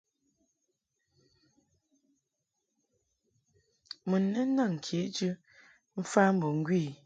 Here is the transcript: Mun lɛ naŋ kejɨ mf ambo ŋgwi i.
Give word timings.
Mun 4.07 4.23
lɛ 4.33 4.41
naŋ 4.55 4.71
kejɨ 4.85 5.29
mf 5.97 6.13
ambo 6.23 6.47
ŋgwi 6.57 6.77
i. 6.89 6.91